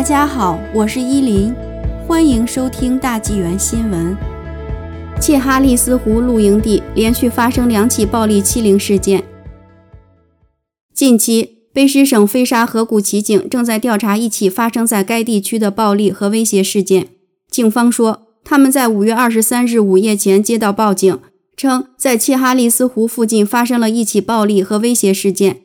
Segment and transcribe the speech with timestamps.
[0.00, 1.54] 大家好，我是依林，
[2.08, 4.16] 欢迎收听大纪元新闻。
[5.20, 9.22] 切哈利斯湖露营地连续发生两起暴力欺凌事件。
[10.94, 17.08] 近期，卑诗省飞沙河谷骑警正在调查一起发生在该地区的暴力和威胁事件。
[17.50, 21.18] 警方说，他们在五月二十三日午夜前接到报警，
[21.54, 25.60] 称在切哈利斯湖附近发生了一起暴力和威胁事件。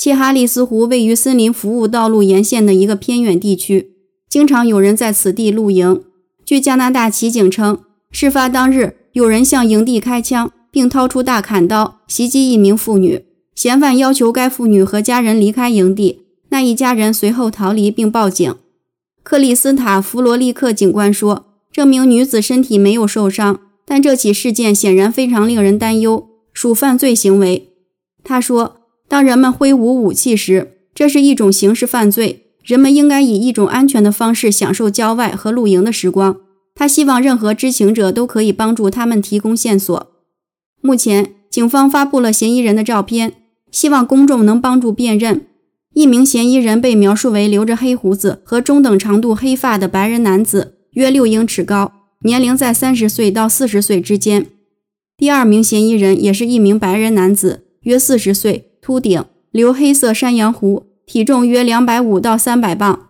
[0.00, 3.90] 切哈利斯湖位于森林服务道路沿线的一个偏远地区，
[4.30, 6.02] 经常有人在此地露营。
[6.42, 13.26] 据加拿大骑警称，事发当日有人向营地开枪，并掏出大砍刀袭击一名妇女。
[13.54, 18.54] 嫌犯要求该妇女和家人离开营地，那一家人随后逃离并报警。
[19.22, 27.68] 克里斯塔·弗罗利克警官说，这名女子身体没有受伤，但这起事件显然非常令人担忧，属犯罪行为。
[28.24, 28.79] 他说。
[29.10, 32.46] 当人们挥舞武器时，这是一种刑事犯罪。
[32.62, 36.36] 人们应该以一种安全的方式享受郊外和露营的时光。
[36.76, 40.06] 他希望任何知情者都可以帮助他们提供线索。
[40.80, 43.32] 目前，警方发布了嫌疑人的照片，
[43.72, 45.44] 希望公众能帮助辨认。
[45.92, 54.46] 一名嫌疑人被描述为留着黑胡子和中等长度黑发的白人男子，约六英尺高，年龄在三十岁到四十岁之间。
[55.16, 58.69] 第二名嫌疑人也是一名白人男子，约四十岁。
[58.80, 63.08] 秃顶，留黑色山羊胡，体重约两百五到三百磅。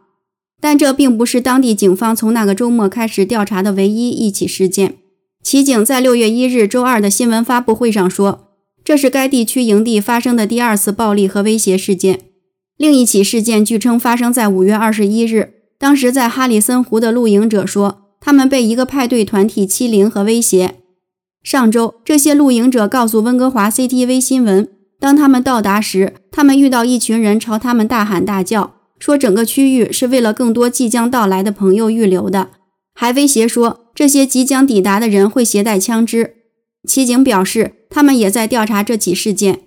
[0.60, 4.96] 但这并不是当地警方从那个周末开始调查的唯一一起事件。
[5.42, 8.48] 骑警在六月一日周二的新闻发布会上说，
[8.84, 12.20] 这是该地区营地发生的第二次暴力和威胁事件。
[12.76, 20.74] 另一起事件据称发生在五月二十一日，当时在哈里森湖的露营者说，他们被一个派对团体欺凌和威胁。
[21.42, 24.68] 上周，这些露营者告诉温哥华 CTV 新闻。
[25.00, 32.50] 当他们到达时，他们遇到一群人朝他们大喊大叫，说整个区域是为了更多即将到来的朋友预留的，
[32.94, 36.34] 还威胁说这些即将抵达的人会携带枪支。
[36.86, 39.60] 骑警表示，他们也在调查这起事件。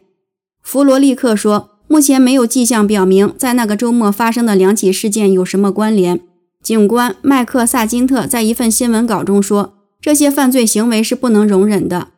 [0.61, 6.21] 弗罗利克说，目前没有迹象表明在那个周末发生的两起事件有什么关联。
[6.61, 12.09] 警官麦克萨金特在一份新闻稿中说，这些犯罪行为是不能容忍的。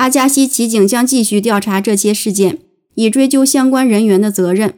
[0.00, 2.56] 阿加西骑警将继续调查这些事件，
[2.94, 4.72] 以追究相关人员的责任。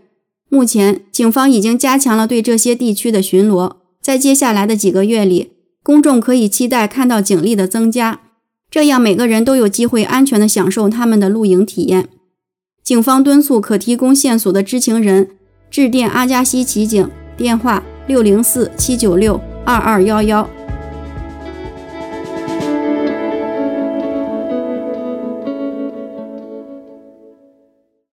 [0.49, 3.77] 目前，警方已经加强了对这些地区的巡逻。
[4.01, 5.53] 在接下来的几个月里，
[5.85, 8.19] 公众可以期待看到警力的增加，
[8.69, 12.09] 这样每个人都有机会安全地享受他们的露营体验。
[12.83, 15.29] 警方敦促可提供线索的知情人
[15.71, 20.51] 致电阿加西骑警，电话六零四七九六二二幺幺。